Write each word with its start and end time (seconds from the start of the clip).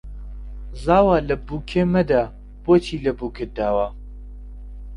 زاوا 0.83 1.17
لە 1.29 1.35
بووکێ 1.45 1.83
مەدە 1.93 2.21
بۆچی 2.63 2.97
لە 3.05 3.11
بووکت 3.17 3.49
داوە 3.57 3.87